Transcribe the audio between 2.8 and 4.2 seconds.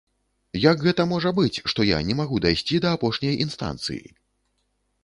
да апошняй інстанцыі?